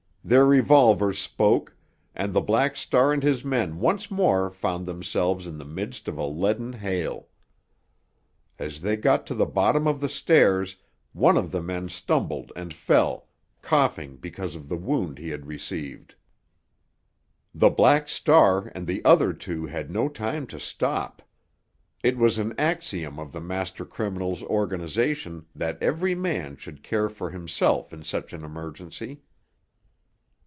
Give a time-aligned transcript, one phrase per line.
[0.23, 1.75] Their revolvers spoke,
[2.13, 6.15] and the Black Star and his men once more found themselves in the midst of
[6.19, 7.27] a leaden hail.
[8.59, 10.77] As they got to the bottom of the stairs
[11.11, 13.29] one of the men stumbled and fell,
[13.63, 16.13] coughing because of the wound he had received.
[17.55, 21.23] The Black Star and the other two had no time to stop.
[22.03, 27.31] It was an axiom of the master criminal's organization that every man should care for
[27.31, 29.23] himself in such an emergency.